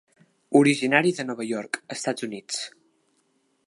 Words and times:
Originari 0.59 1.13
de 1.19 1.27
Nova 1.29 1.47
York, 1.51 1.81
Estats 1.99 2.29
Units. 2.31 2.63